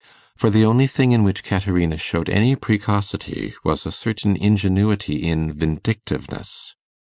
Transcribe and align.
For 0.35 0.49
the 0.49 0.65
only 0.65 0.87
thing 0.87 1.11
in 1.11 1.23
which 1.23 1.43
Caterina 1.43 1.95
showed 1.95 2.27
any 2.27 2.55
precocity 2.55 3.53
was 3.63 3.85
a 3.85 3.91
certain 3.91 4.35
ingenuity 4.35 5.17
in 5.17 5.53
vindictiveness. 5.53 6.73